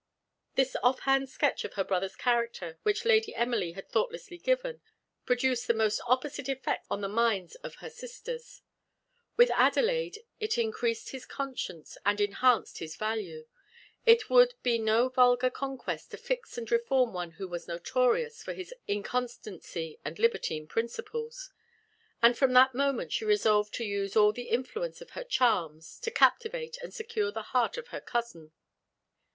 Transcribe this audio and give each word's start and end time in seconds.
This 0.55 0.75
off 0.81 1.01
hand 1.01 1.29
sketch 1.29 1.63
of 1.63 1.73
her 1.75 1.83
brother's 1.83 2.15
character, 2.15 2.79
which 2.81 3.05
Lady 3.05 3.35
Emily 3.35 3.73
had 3.73 3.87
thoughtlessly 3.87 4.39
given, 4.39 4.81
produced 5.27 5.67
the 5.67 5.75
most 5.75 6.01
opposite 6.07 6.49
effects 6.49 6.87
on 6.89 7.01
the 7.01 7.07
minds 7.07 7.53
of 7.57 7.75
he 7.75 7.89
sisters. 7.91 8.63
With 9.37 9.51
Adelaide 9.51 10.17
it 10.39 10.57
increased 10.57 11.09
his 11.11 11.27
consequence 11.27 11.99
and 12.03 12.19
enhanced 12.19 12.79
his 12.79 12.95
value. 12.95 13.45
It 14.03 14.27
would 14.27 14.55
be 14.63 14.79
no 14.79 15.07
vulgar 15.07 15.51
conquest 15.51 16.09
to 16.09 16.17
fix 16.17 16.57
and 16.57 16.71
reform 16.71 17.13
one 17.13 17.33
who 17.33 17.47
was 17.47 17.67
notorious 17.67 18.41
for 18.41 18.53
his 18.53 18.73
inconstancy 18.87 19.99
and 20.03 20.17
libertine 20.17 20.65
principles; 20.65 21.51
and 22.23 22.35
from 22.35 22.53
that 22.53 22.73
moment 22.73 23.13
she 23.13 23.23
resolved 23.23 23.71
to 23.75 23.85
use 23.85 24.15
all 24.15 24.33
the 24.33 24.49
influence 24.49 24.99
of 24.99 25.11
her 25.11 25.23
charms 25.23 25.99
to 25.99 26.09
captivate 26.09 26.77
and 26.81 26.91
secure 26.91 27.29
the 27.31 27.43
heart 27.53 27.77
of 27.77 27.89
her 27.89 28.01
cousin. 28.01 28.51